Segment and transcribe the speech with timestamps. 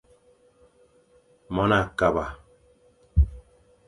[1.53, 2.23] Mon a kaba.